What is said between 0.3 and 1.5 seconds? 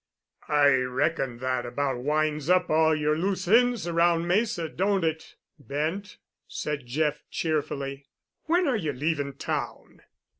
"I reckon